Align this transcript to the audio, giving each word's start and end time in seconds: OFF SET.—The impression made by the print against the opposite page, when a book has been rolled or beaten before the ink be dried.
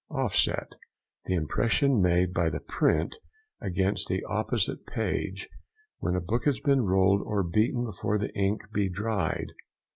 OFF 0.09 0.35
SET.—The 0.35 1.35
impression 1.35 2.01
made 2.01 2.33
by 2.33 2.49
the 2.49 2.59
print 2.59 3.15
against 3.61 4.07
the 4.07 4.23
opposite 4.23 4.87
page, 4.87 5.47
when 5.99 6.15
a 6.15 6.19
book 6.19 6.45
has 6.45 6.59
been 6.59 6.81
rolled 6.81 7.21
or 7.21 7.43
beaten 7.43 7.85
before 7.85 8.17
the 8.17 8.33
ink 8.35 8.63
be 8.73 8.89
dried. 8.89 9.51